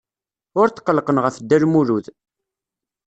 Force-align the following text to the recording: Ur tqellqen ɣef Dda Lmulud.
Ur 0.59 0.67
tqellqen 0.69 1.21
ɣef 1.23 1.35
Dda 1.39 1.57
Lmulud. 1.63 2.05